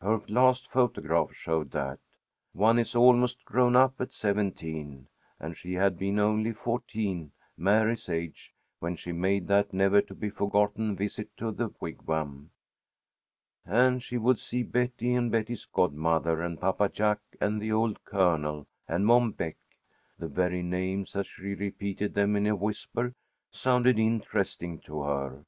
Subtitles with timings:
[0.00, 1.98] Her last photograph showed that.
[2.54, 8.54] One is almost grown up at seventeen, and she had been only fourteen, Mary's age,
[8.78, 12.50] when she made that never to be forgotten visit to the Wigwam.
[13.66, 18.66] And she would see Betty and Betty's godmother and Papa Jack and the old Colonel
[18.88, 19.58] and Mom Beck.
[20.18, 23.14] The very names, as she repeated them in a whisper,
[23.50, 25.44] sounded interesting to her.